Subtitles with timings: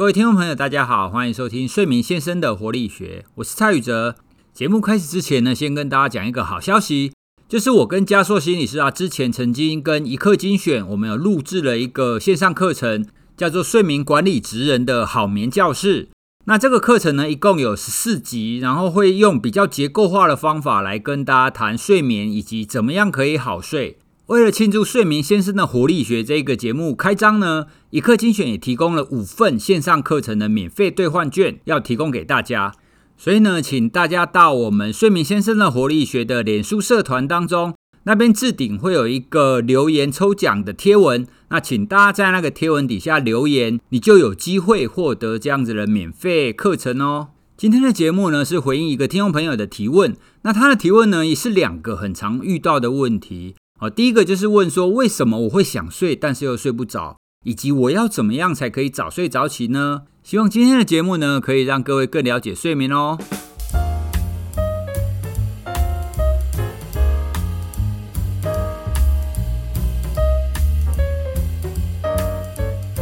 [0.00, 4.16] 各位听众朋友，大家好，欢迎收听睡眠先生的活力学，我是蔡宇哲。
[4.54, 7.12] 节目开始之前呢，先跟大家讲一个好消息，
[7.46, 13.04] 就是我跟嘉硕心理师啊，之前曾经跟一刻精选，我们有录制了一个线上课程，
[13.36, 16.08] 叫做睡眠管理职人的好眠教室。
[16.46, 23.98] 那这个课程呢，一共有十四集，然后会用比较结构化的方法来跟大家谈睡眠以及怎么样可以好睡。
[24.30, 32.72] 为了庆祝《睡眠先生的活力学》这个节目开张呢，一刻精选也提供了五份线上课程的免费兑换券，要提供给大家。
[33.18, 37.74] 所以呢，请大家到我们《睡眠先生的活力学》的脸书社团当中，
[38.04, 47.30] 那边置顶会有一个留言抽奖的贴文，那请大家在那个贴文底下留言，你就有机会获得这样子的免费课程哦。
[47.56, 53.56] 今天的节目呢，是回应一个听众朋友的提问，那他的提问呢，也是两个很常遇到的问题。
[53.82, 57.16] 好，第一个就是问说，为什么我会想睡，但是又睡不着，
[57.46, 60.02] 以及我要怎么样才可以早睡早起呢？
[60.22, 63.16] 希望今天的节目呢，可以让各位更了解睡眠哦。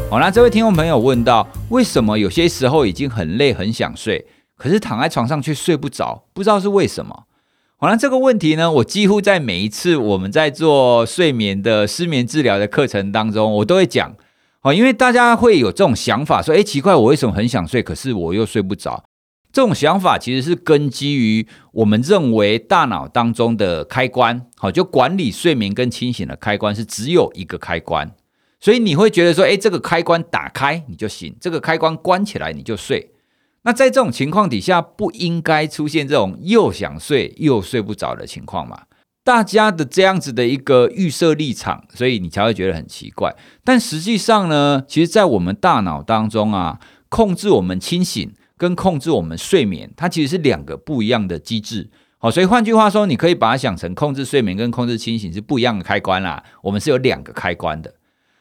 [0.08, 7.24] 好那这位听众朋友问到，为什么有些时候已经很累、很想睡，可是躺在床上却睡不着，不知道是为什么？
[7.80, 14.16] 好了，这个问题呢，我几乎在每一次我们在做睡眠的失眠治疗的课程当中，我都会讲。
[14.62, 19.04] 哦，因为大家会有这种想法，说：“哎，奇怪，我为什么很想睡，可是我又睡不着？”
[19.52, 28.10] 这种想法其实是根基于我们认为大脑当中的开关，好，就管理睡眠跟清醒的开关是只有一个开关，
[28.58, 33.12] 所以你会觉得说：“哎，这个开关打开你就醒，这个开关关起来你就睡。”
[33.68, 38.84] 那在这种情况底下，不应该出现这种又想睡又睡不着的情况嘛？
[39.22, 43.36] 大家的这样子的一个预设立场，所以你才会觉得很奇怪。
[43.62, 51.90] 但实际上呢，其实，在我们大脑当中啊，控制我们清醒跟控制我们睡眠，它其实是两个不一样的机制。
[52.16, 56.42] 好，所以换句话说，你可以把它想成控制睡眠跟控制清醒是不一样的开关啦。
[56.62, 57.92] 我们是有两个开关的。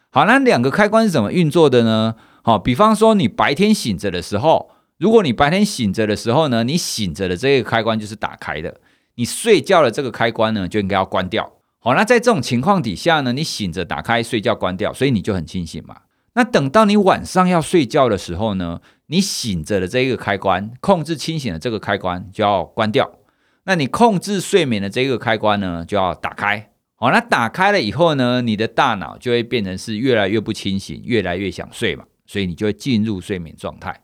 [0.10, 2.16] 好，那两个开关是怎么运作的呢？
[2.44, 4.70] 好，比方说你白天醒着的时候。
[4.98, 8.82] 如果你白天醒着的时候呢，你醒着的这个开关就是打开的，
[9.16, 11.54] 你睡觉的这个开关呢就应该要关掉。
[11.80, 15.98] 好，那在这种情况底下呢，你醒着打开，睡觉关掉，所以你就很清醒嘛。
[16.34, 23.12] 那等到你晚上要睡觉的时候呢，你醒着的这个开关，控制清醒的这个开关就要关掉。
[23.66, 26.72] 那你控制睡眠的这个开关呢，就要打开。
[26.96, 34.02] 好，那打开了以后呢，你的大脑就会变成是越来越不清醒，越来越想睡嘛，所以你就会进入睡眠状态。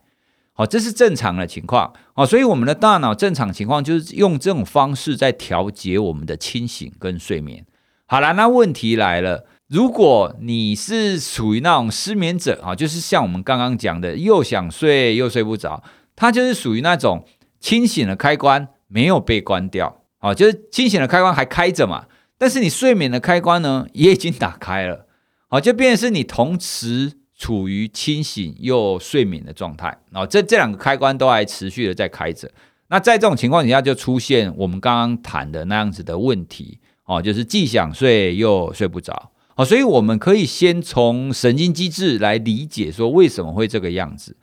[0.56, 1.92] 好，这是正常的情况。
[2.14, 7.66] 好，所以我们的大脑正常情况就是用这种方式在调节我们的清醒跟睡眠。
[8.06, 15.82] 好了，那问题来了，如果你是属于那种失眠者啊，就是像我们刚刚讲的，又想睡又睡不着，
[16.14, 17.24] 它就是属于那种
[17.58, 22.04] 清醒的开关没有被关掉，好，就是清醒的开关还开着嘛，
[22.38, 25.06] 但是你睡眠的开关呢也已经打开了，
[25.48, 27.23] 好，就变成是你同时。
[27.44, 32.50] 处于清醒又睡眠的状态，哦这这两个开关都还持续的在开着。
[32.88, 39.30] 那在这种情况底下，就出现我们刚刚谈的那样子的问题哦，就是既想睡又睡不着。
[39.56, 44.34] 哦，所以我们可以先从神经机制来理解说为什么会这个样子。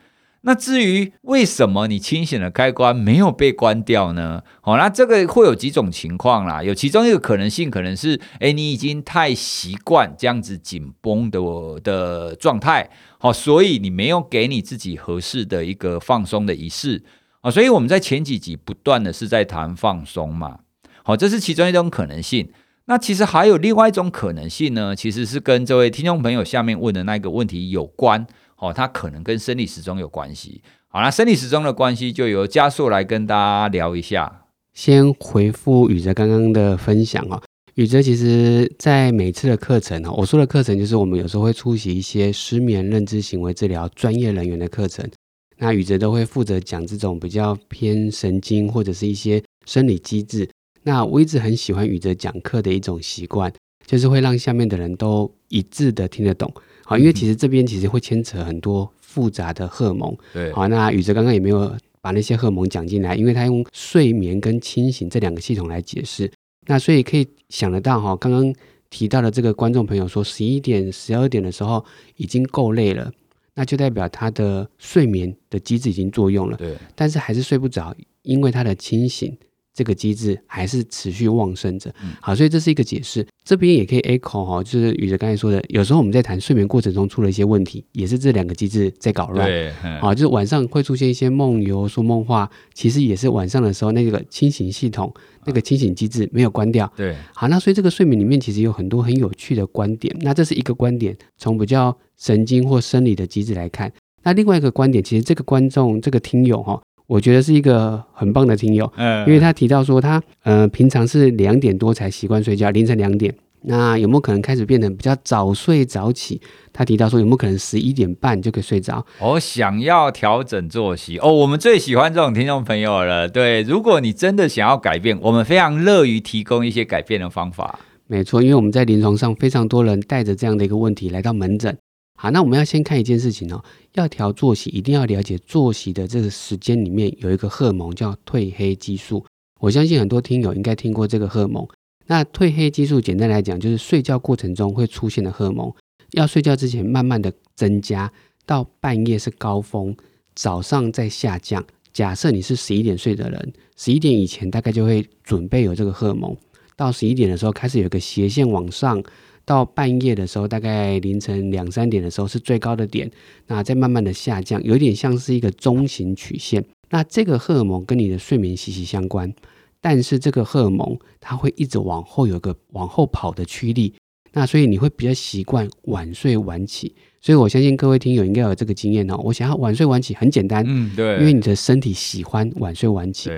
[0.44, 4.41] 那至于为什么你清醒的开关没有被关掉呢？
[4.62, 6.63] 好，那这个会有几种情况啦。
[6.63, 11.40] 有其中一个可能性，可能是，哎，你已经太习惯这样子紧绷的
[11.84, 17.03] 的状态，好，所以你没有给你自己合适的一个放松的仪式
[17.41, 17.51] 啊。
[17.51, 20.62] 所以我们在前几集不断的是在谈放松嘛，
[21.03, 22.50] 好，这是其中一种可能性。
[22.85, 28.25] 那其实还有另外一种可能性呢，其实是跟这位听众朋友下面问的那个问题有关。
[28.61, 30.61] 哦，它可能跟生理时钟有关系。
[30.88, 34.45] 好，那生理时钟的关系就由加速来跟大家聊一下。
[34.73, 37.41] 先回复宇哲刚刚的分享哦。
[37.75, 45.09] 宇哲其实在每次的课程哦，我说的课程就是我们有时候会出席一些失眠认知行为治疗专业人员的课程。
[45.57, 50.47] 那宇哲都会负责讲这种比较偏神经或者是一些生理机制。
[50.83, 53.51] 那我一直很喜欢宇哲讲课的一种习惯，
[53.86, 56.53] 就是会让下面的人都一致的听得懂。
[56.91, 60.13] 好，因为其实这边其实会牵扯很多复杂的荷尔蒙。
[60.33, 66.29] 对，好，那宇哲刚刚也没有把那些荷尔蒙讲进来，因为他用睡眠跟清醒这两个系统来解释。
[66.67, 68.53] 那所以可以想得到哈，刚刚
[68.89, 71.81] 提到的这个观众朋友说，十一点、十二点的时候
[72.17, 73.09] 已经够累了，
[73.55, 76.57] 那就代表他的睡眠的机制已经作用了。
[76.57, 79.33] 对，但是还是睡不着，因为他的清醒
[79.73, 82.12] 这个机制还是持续旺盛着嗯。
[82.21, 83.25] 好，所以这是一个解释。
[83.44, 89.47] 这边也可以 echo 哈，就是宇哲刚才说的，有时候我们在谈睡眠过程中出了一些问题，也是这两个机制在搞乱。
[89.47, 95.12] 对，嗯啊，就是晚上会出现一些梦游、说梦话，其实也是晚上的时候那个清醒系统、
[95.45, 96.91] 那个清醒机制没有关掉。
[96.95, 100.15] 对，好，那所以这个睡眠里面其实有很多很有趣的观点。
[100.21, 103.91] 那这是一个观点，从比较神经或生理的机制来看。
[104.24, 106.79] 那另外一个观点，其实这个观众、这个听友哈，
[107.12, 113.36] 我觉得是一个很棒的听友，嗯，因为他提到说他呃平常是两点多才习惯睡觉，凌晨两点。
[113.63, 116.40] 那有没有可能开始变得比较早睡早起？
[116.72, 119.06] 他提到说有没有可能十一点半就可以睡着？
[119.19, 123.28] 哦想要调整作息哦，我们最喜欢这种听众朋友了。
[123.28, 127.78] 对，如果你真的想要改变，我们非常乐于提供一些改变的方法。
[128.08, 131.78] 没错，因为我们在临床上非常多人带着这样的一个问题来到门诊。
[132.21, 133.63] 好，那我们要先看一件事情哦，
[133.95, 139.25] 要调作息，一定要了解作息的这个时间里面有一个荷尔蒙叫褪黑激素。
[139.59, 141.68] 我相信很多听友应该听过这个荷尔蒙。
[142.06, 145.73] 那褪黑激素简单来讲就是睡觉过程中会出现的荷尔蒙，
[146.12, 148.13] 要睡觉之前慢慢的增加，
[148.45, 149.97] 到半夜是高峰，
[150.35, 151.65] 早上再下降。
[151.91, 156.38] 假设你是十一点睡的人，十一点以前大概就会准备有这个荷尔蒙。
[156.75, 159.03] 到十一点的时候开始有一个斜线往上，
[159.45, 163.09] 到半夜的时候，大概凌晨两三点的时候是最高的点，
[163.47, 166.63] 那再慢慢的下降，有点像是一个中型曲线。
[166.89, 169.33] 那这个荷尔蒙跟你的睡眠息息相关，
[169.79, 173.93] 但是这个荷尔蒙它会一直往后有个往后跑的驱力，
[174.33, 176.93] 那所以你会比较习惯晚睡晚起。
[177.19, 179.15] 所以我相信各位听友应该有这个经验哦。
[179.23, 183.29] 我想要晚睡晚起很简单，嗯，对，因为你的身体喜欢晚睡晚起。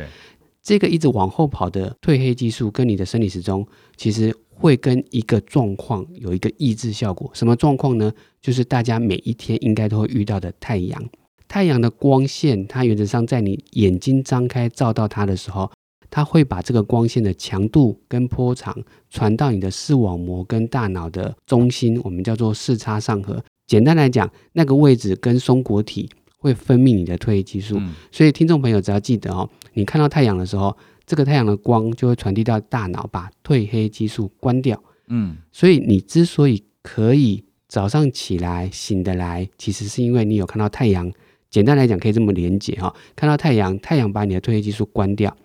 [0.64, 3.68] 这个一直往后跑的褪黑激素跟你的生理时钟，
[3.98, 7.30] 其实会跟一个状况有一个抑制效果。
[7.34, 8.12] 什么状况呢？
[8.42, 11.04] 就是大家每一天应该都会遇到的太阳。
[11.50, 15.70] 太阳的光线，它原则上在你眼睛张开照到它的时候，
[16.10, 18.74] 它会把这个光线的强度跟波长
[19.10, 23.44] 传到你的视网膜跟大脑的中心，我们叫做视差上核。
[23.68, 26.10] 简单来讲，那个位置跟松果体
[26.44, 27.78] 会分泌你的褪黑激素。
[27.80, 30.76] 嗯所以听众朋友只要记得哦，你看到太阳的时候，
[31.06, 34.82] 这个太阳的光就会传递到大脑，把褪黑激素关掉。
[35.08, 41.12] 嗯，所以你之所以可以早上起来醒得来，其实是因为你有看到太阳。
[41.50, 45.36] 简单来讲，可以这么连结哈、看到太阳，太阳把你的褪黑激素关掉。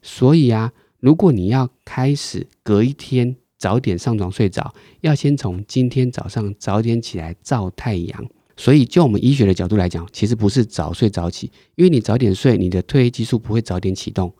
[0.00, 4.72] 所以啊，如果你要开始隔一天早点上床睡着，
[5.02, 8.26] 要先从今天早上早点起来照太阳。
[8.58, 14.30] 所以，就我们医学的角度来讲，其实不是早睡早起，因为你早点睡，你的褪黑激素不会早点启动。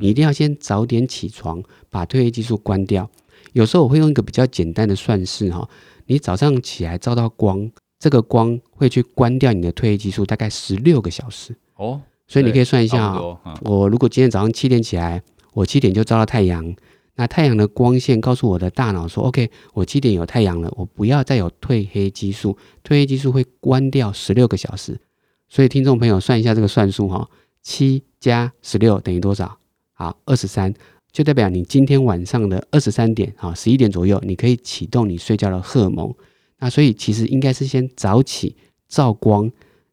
[0.00, 3.08] 你一定要先早点起床，把褪黑激素关掉。
[3.52, 5.68] 有时候我会用一个比较简单的算式哈，
[6.06, 7.70] 你早上起来照到光，
[8.00, 11.54] 这个光会去关掉你的褪黑激素大概十六个小时。
[11.76, 13.14] 哦，所以你可以算一一下
[13.60, 15.22] 我如果今天早上七点起来，
[15.52, 16.74] 我七点就照到太阳，
[17.16, 25.00] 那太阳的光线告诉我的大脑说，OK，我七点有太阳了，我不要再有褪黑激素，褪黑激素会关掉十六个小时。
[25.48, 27.28] 所以听众朋友算一下这个算术哈，
[27.62, 29.58] 七加十六等于多少？
[29.92, 30.74] 好，二十三，
[31.10, 36.14] 就代表你今天晚上的二十三点啊，十一点左右，你可以启动你睡觉的荷尔蒙。
[36.58, 38.56] 那所以其实应该是先早起
[38.88, 39.50] 照光，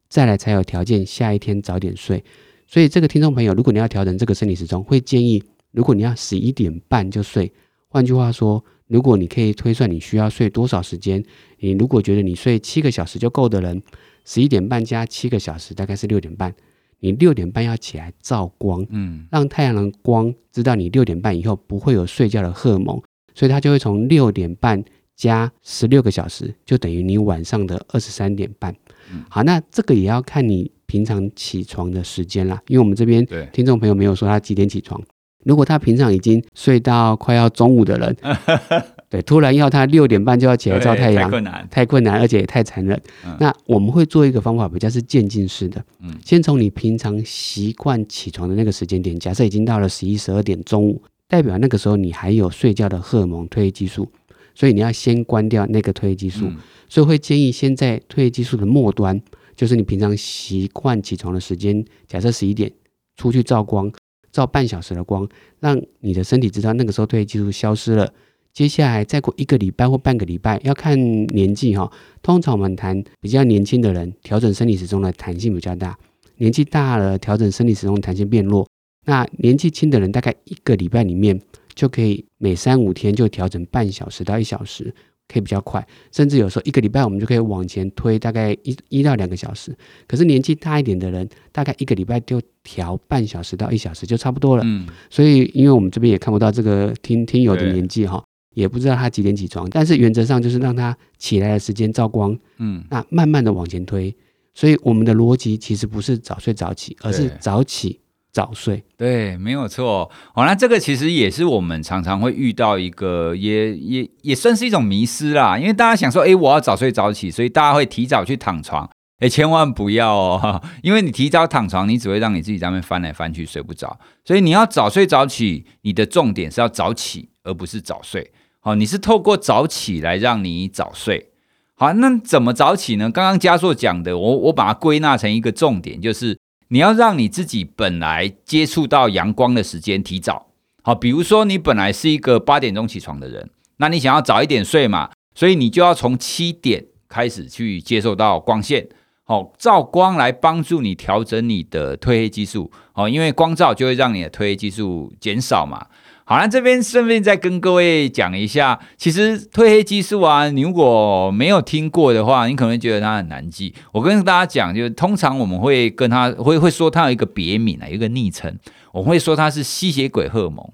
[0.09, 2.21] 再来才有条件下一天早点睡。
[2.67, 5.43] 所以这个听众朋友，如果你要调整这个生理时钟，会建议，
[5.73, 7.51] 如果你要十一点半就睡，
[7.89, 11.23] 换句话说，如果你可以推算你需要睡多少时间，
[11.57, 13.81] 你如果觉得你睡七个小时就够的人，
[14.23, 16.53] 十一点半加七个小时大概是六点半，
[16.99, 23.01] 你六点半要起来照光，嗯，让太阳的光知道你六点半以后不会有睡觉的荷尔蒙，
[23.33, 24.83] 所以它就会从六点半
[25.15, 28.75] 加十六个小时，就等于你晚上的二十三点半。
[29.11, 35.01] 嗯好，那这个也要看你平常起床的时间啦，因为我们这边，听众朋友没有说他几点起床。
[35.45, 38.15] 如果他平常已经睡到快要中午的人，
[39.09, 42.99] 对，突然要他六点半就要起来照太阳，困难，太困难，而且也太残忍。
[43.25, 45.83] 嗯那我们会做一个方法，比较是渐进式的。
[46.01, 54.11] 嗯先从你平常习惯起床的那个时间点，假设已经到了十一、十二点中午，代表那个时候你还有睡觉的荷尔蒙褪黑激素，
[54.55, 56.45] 所以你要先关掉那个褪黑激素。
[56.47, 56.57] 嗯
[56.89, 59.19] 所以会建议先在褪黑激素的末端，
[59.55, 62.71] 就是你平常习惯起床的时间，假设十一点
[63.17, 63.91] 出去照光，
[64.33, 65.25] 照半小时的光，
[65.61, 68.11] 让你的身体知道那个时候褪黑激素消失了。
[68.51, 71.89] 接下来再过一个礼拜或半个礼拜，要看年纪哈。
[72.21, 75.93] 通常我们谈比较年轻的人，调整生理时钟的弹性比较大；
[76.37, 78.67] 年纪大了，调整生理时钟弹性变弱。
[79.05, 81.39] 那年纪轻的人，大概一个礼拜里面
[81.73, 84.93] 就可以每三五天就调整半小时到一小时。
[85.27, 89.75] 可以比较快，甚至有时候一个礼拜我们就可以往前推大概一一到两个小时。
[90.07, 94.63] 可是年纪大一点的人，大概一个礼拜就调半小时到一小时就差不多了。
[94.65, 104.15] 嗯，所以，因为我们这边也看不到这个听听友的年纪哈，也不知道他几点起床，但是原则上就是让他起来的时间照光，嗯，那慢慢的往前推。
[104.53, 107.99] 所以我们的逻辑其实不是早睡早起，而是早起
[108.33, 108.83] 早睡。
[108.97, 110.09] 对，没有错。
[110.33, 115.57] 好，那这个其实也是我们常常会遇到一个，也也也算是一种迷失啦。
[115.57, 118.89] 因为大家想说，诶，我要早睡早起，所以大家会提早去躺床。
[119.19, 123.97] 诶，千万不要哦， 因为你提早躺床，你只会让你自己在那边翻来翻去，睡不着。
[124.25, 128.31] 所以你要早睡早起，你的重点是要早起，而不是早睡。
[128.59, 131.29] 好，你是透过早起来让你早睡。
[131.75, 133.09] 好，那怎么早起呢？
[133.09, 136.37] 刚刚嘉硕讲的，我我把它归纳成一个重点，就是
[136.73, 140.47] 你要让你自己本来接触到阳光的时间提早。
[140.81, 148.89] 好，比如说你本来是一个八点钟起床的人，那你想要早一点睡嘛，所以你就要从七点开始去接受到光线。
[149.23, 152.71] 好，照光来帮助你调整你的褪黑激素。
[152.91, 155.85] 好，因为光照就会让你的褪黑激素减少嘛。
[156.25, 163.73] 好，那这边顺便再跟各位讲一下，其实褪黑激素啊，你如果没有听过的话，你可能觉得它很难记。
[163.91, 168.57] 我跟大家讲，就是通常我们会跟它会会说它有一个别名啊，有一个昵称，
[168.93, 170.71] 我们会说它是吸血鬼荷尔蒙。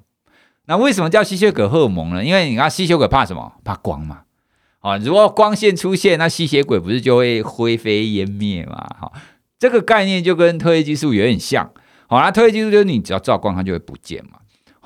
[0.67, 2.23] 那为什么叫吸血鬼荷尔蒙呢？
[2.23, 3.53] 因为你看吸血鬼怕什么？
[3.63, 4.19] 怕光嘛。
[4.81, 8.87] 啊，如果光线出现，那吸血鬼不是就会灰飞烟灭嘛？
[8.99, 9.11] 好，
[9.57, 11.71] 这个概念就跟褪黑激素有点像。
[12.07, 14.33] 好，那褪黑激素就是你只要照光，它就会不见嘛。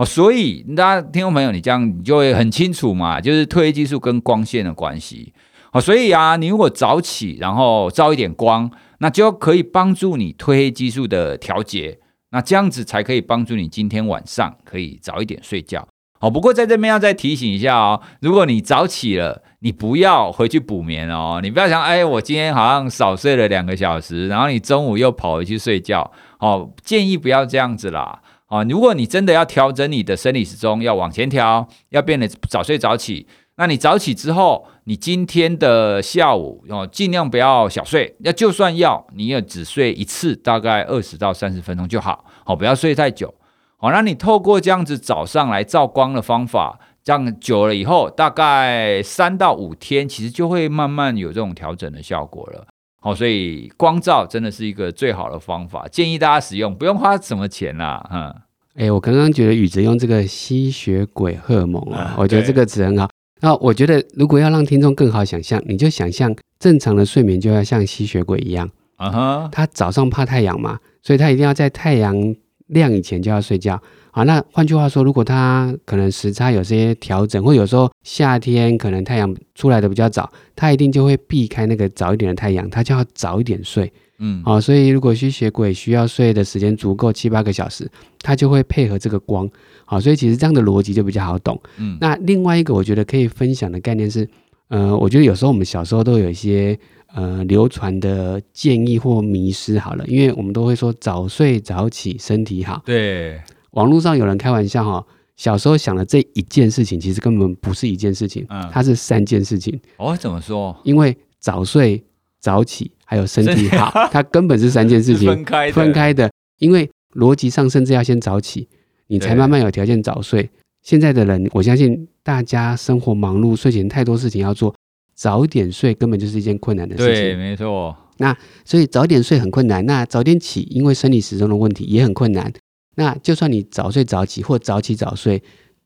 [0.04, 5.34] 所以大家听众朋友，你这样你就会很清楚嘛，就是褪黑激素跟光线的关系。
[5.72, 8.70] 好，所以啊，你如果早起，然后照一点光，
[9.00, 12.00] 那就可以帮助你褪黑激素的调节。
[12.32, 15.88] 那这样子才可以帮助你今天晚上可以早一点睡觉。
[16.20, 21.40] 哦，不过在这边要再提醒一下哦，如果你早起了，你不要回去补眠哦。
[21.44, 26.12] 你不要想，哎，我今天好像少睡了两个小时，然后你中午又跑回去睡觉。
[26.40, 28.22] 哦，建议不要这样子啦。
[28.54, 38.16] 哦，如果你真的要调整你的生理时钟，要往前调，要变得早睡早起，那你早起之后，你今天的下午哦，尽量不要小睡。
[38.20, 42.26] 要就算要，你也只睡一次，大概二十到三十分钟就好。
[42.46, 43.34] 好，不要睡太久。
[43.78, 52.68] 好，那你透过这样子早上来照光的方法，这样久了以后，大概三到五天，其实就会慢慢有这种调整的效果了。
[53.02, 58.08] 好，所以光照真的是一个最好的方法，建议大家使用，不用花什么钱啦。
[58.14, 58.34] 嗯，
[58.76, 63.10] 哎，我刚刚觉得宇哲用这个吸血鬼荷尔蒙啊啊，我觉得这个词很好。
[63.40, 72.36] 那我觉得如果要让听众更好想象，你就想象正常的睡眠就要像吸血鬼一样，啊哈，他早上怕太阳嘛，所以他一定要在太阳
[72.74, 73.82] 亮以前就要睡觉。
[74.12, 83.92] 啊，那换句话说，如果他可能时差有些调整，或有时候夏天可能太阳出来的比较早，他一定就会避开那个早一点的太阳，他就要早一点睡。
[84.20, 87.90] 嗯，好，所以如果吸血鬼需要睡的时间足够七八个小时，
[88.22, 89.50] 他就会配合这个光。
[89.84, 91.60] 好，所以其实这样的逻辑就比较好懂。
[91.78, 94.30] 嗯，那另外一个我觉得可以分享的概念是，
[94.68, 96.78] 呃，我觉得有时候我们小时候都有一些
[97.14, 99.80] 呃流传的建议或迷失。
[99.80, 102.82] 好了，因为我们都会说早睡早起身体好。
[102.86, 103.42] 对，
[103.72, 105.06] 网络上有人开玩笑哈，
[105.36, 109.80] 小时候想的这一件事情，其实根本不是一件事情，嗯，它是三件事情。
[109.98, 110.76] 哦，怎么说？
[110.84, 112.04] 因为早睡
[112.40, 116.32] 早起还有身体好， 它根本是三件事情分开的，分开的。
[116.60, 118.68] 因为逻辑上甚至要先早起，
[119.08, 120.50] 你才慢慢有条件早睡。
[120.82, 124.74] 现在的人，我相信大家生活忙碌，睡前太多事情要做，
[125.16, 127.40] 早点睡根本就是一件困难的事对，情。
[127.40, 132.52] 没错，那所以早点睡很困难，那早点起，因为生理时钟的问题也很困难。
[132.96, 135.42] 那就算你早睡早起或早起早睡，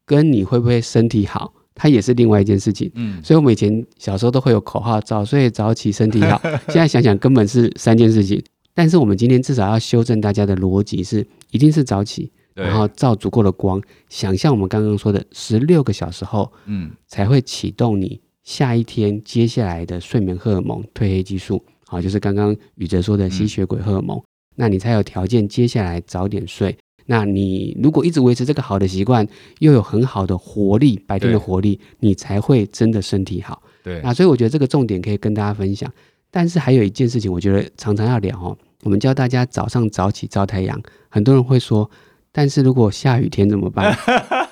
[0.06, 2.92] 跟你会不会身体好，它也是另外一件事情。
[2.96, 6.42] 嗯，所以我们以前小时候都会有口号：早睡早起，身体好。
[6.68, 8.44] 现在想想，根本是三件事情。
[8.74, 24.18] 但是我们今天至少要修正大家的逻辑是，一定是早起，然后照足够的光，想象我们刚刚说的十六个小时后，嗯，才会启动你下一天接下来的睡眠荷尔蒙褪黑激素，好，就是刚刚宇哲说的吸血鬼荷尔蒙。
[24.56, 26.74] 那你才有条件接下来早点睡。
[27.08, 29.27] 那你如果一直维持这个好的习惯，
[29.60, 33.62] 又有很好的活力，白天的活力，你才会真的身体好。
[33.84, 35.92] 对，那所以我觉得这个重点可以跟大家分享。
[36.32, 38.58] 但是还有一件事情，我觉得常常要聊哦。
[38.84, 41.92] 我们教大家早上早起照太阳，很多人会说，
[42.32, 43.94] 但是如果下雨天怎么办？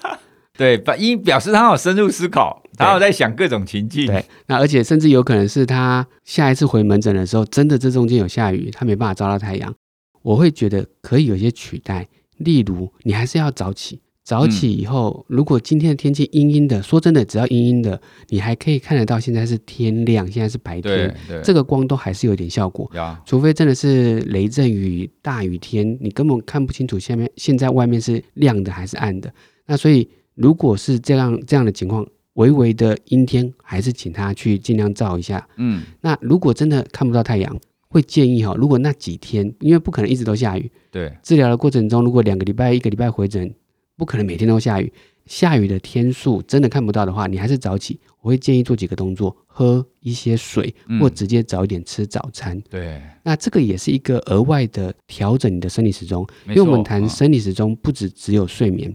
[0.57, 9.73] 对，表因表示他有深入思考，他有在想各种情境，对，那而且甚至有可能是他下一次回门诊的时候，真的这中间有下雨，他没办法照到太阳。
[10.21, 12.07] 我会觉得可以有一些取代，
[12.37, 22.89] 例如你还是要早起，早起以后，如果今天的天气阴阴的，说真的，只要阴阴的，你还可以看得到现在是天亮，现在是白天，对，这个光都还是有点效果。
[22.95, 29.31] 呀，除非真的是雷阵雨、大雨天，你根本看不清楚下面现在外面是亮的还是暗的。
[29.67, 35.47] 那所以，如果是这样这样的情况，微微的阴天，还是请他去尽量照一下。
[35.57, 43.53] 嗯，那如果真的看不到太阳，会建议哈，如果那几天，因为不可能一直都下雨，对，治疗的过程中，如果两个礼拜、一个礼拜回诊，
[43.95, 44.91] 不可能每天都下雨。
[45.25, 47.99] 下雨的天数真的看不到的话，你还是早起。
[48.21, 52.59] 我会建议做几个动作：喝一些水，嗯或直接早一点吃早餐。
[52.69, 58.93] 对，那这个也是一个额外的调整你的生理时钟，因为我们谈生理时钟不只只有睡眠，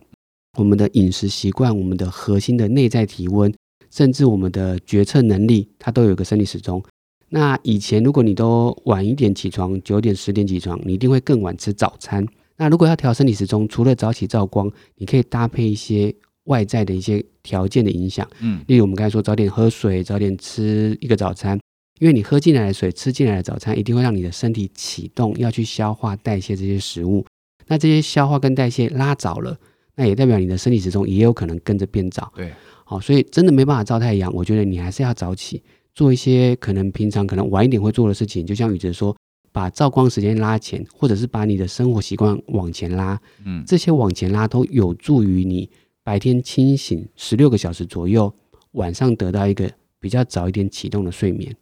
[0.59, 3.53] 我们的饮食习惯、我们的核心的内在体温，
[3.91, 6.83] 甚至我们的决策能力，它都有一个生理时钟。
[7.29, 12.27] 那以前如果你都晚一点起床，九点十点起床，你一定会更晚吃早餐。
[12.57, 16.13] 那如果要调生理时钟，除了早起照光，你可以搭配一些
[16.45, 18.29] 外在的一些条件的影响。
[18.41, 21.59] 嗯，例如我们刚才说，早点喝水，早点吃一个早餐，
[22.01, 27.25] 因为你喝进来的水、吃进来的早餐，一定会让你的身体启动，要去消化代谢这些食物。
[27.69, 29.57] 那这些消化跟代谢拉早了，
[30.01, 32.33] 那也代表你的生理时钟也有可能跟着变早。
[32.35, 32.51] 对，
[32.85, 35.63] 好、所以真的没办法照太阳，我觉得你还是要早起，
[35.95, 39.15] 做一些可能平常可能晚一点会做的事情，就像宇哲说，
[39.53, 45.69] 把照光时间拉前，或者是把你的生活习惯往前拉，嗯，这些往前拉都有助于你
[46.03, 48.35] 白天清醒十六个小时左右，
[48.73, 51.55] 晚上得到一个比较早一点启动的睡眠。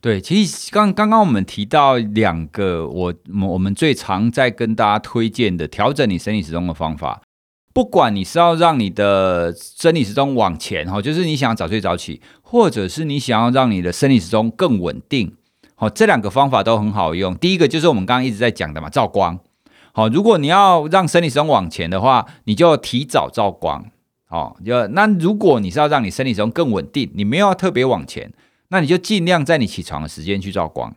[0.00, 3.14] 对，其实刚刚刚我们提到两个我
[3.50, 7.20] 我们最常在跟大家推荐的调整你生理时钟的方法，
[7.78, 15.32] 不管你是要让你的生理时钟往前哈，就是你想早睡早起，或者是你想要让你的生理时钟更稳定，
[15.76, 17.36] 好，这两个方法都很好用。
[17.36, 19.38] 第一个就是我们刚刚一直在讲的嘛，照光。
[19.92, 23.84] 好，如果你要让生理时钟往前的话，你就提早照光。
[24.26, 28.32] 好，就那如果你是要让你生理时钟更稳定，你没有要特别往前。
[28.70, 30.92] 那你就尽量在你起床的时间去照光，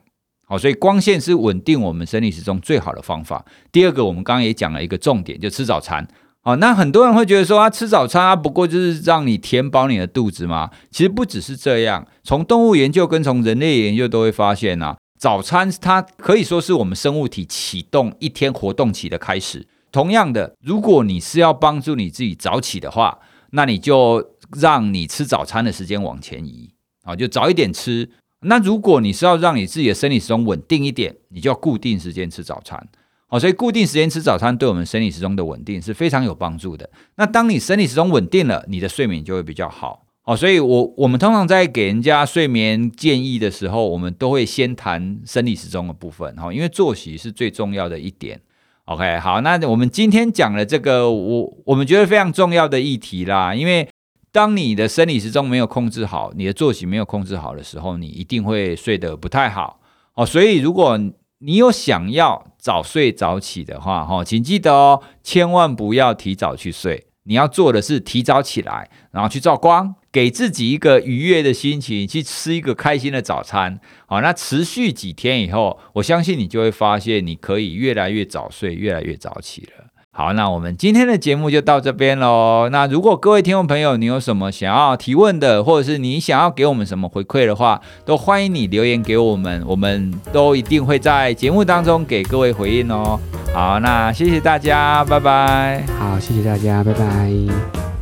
[0.47, 3.45] 好，所以光线是稳定我们生理时钟最好的方法。
[3.71, 6.07] 第二个，我们刚刚也讲了一个重点，就吃早餐。
[6.43, 10.71] 好，那很多人会觉得说啊，吃早餐啊，不过就是让你填饱你的肚子嘛。
[10.89, 19.67] 其实不只是这样，从动物研究跟从人类研究都会发现啊，早餐它可以说是我们生物体启动一天活动期的开始。
[19.91, 23.19] 同样的，如果你是要帮助你自己早起的话，
[23.51, 26.71] 那你就让你吃早餐的时间往前移。
[27.03, 28.09] 啊，就早一点吃。
[28.43, 32.87] 那如果你是要让你自己的生理时钟稳定一点，你就要固定时间吃早餐。
[33.31, 36.87] 哦，所以固定时间吃早餐对我们生理时钟的稳定是非常有帮助的。
[37.15, 40.05] 那当你生理时钟稳定了，你的睡眠就会比较好。
[40.25, 46.35] 哦，所以我我们通常在给人家睡眠建议的时候，我们都会先谈生理时钟的部分。
[46.35, 48.39] 哈，因为作息是最重要的一点。
[48.85, 53.87] OK，好，那我们今天讲了这个我我们觉得非常重要的议题啦，因为。
[54.33, 59.81] 当你的生理时钟没有控制好，你的作息没有控制好的时候，你一定会睡得不太好
[60.13, 60.25] 哦。
[60.25, 60.97] 所以，如果
[61.43, 67.07] 你有想要早睡早起的话，哈，请记得哦，千万不要提早去睡。
[67.23, 73.79] 你要做的是提早起来，然后去照光，给自己一个愉悦的心情，去吃一个开心的早餐。
[74.07, 79.90] 好，那持续几天以后，我相信你就会发现，你可以越来越早睡，越来越早起了。
[80.13, 82.67] 好，那我们今天的节目就到这边喽。
[82.69, 93.17] 那如果各位听众朋友，你有什么想要提问的，或者是你想要给我们什么回馈的话，都欢迎你留言给我们，我们都一定会在节目当中给各位回应哦。
[93.53, 95.81] 好，那谢谢大家，拜拜。
[95.97, 98.00] 好，谢谢大家，拜拜。